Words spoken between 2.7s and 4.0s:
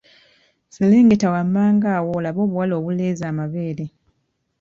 obuleeze amabeere.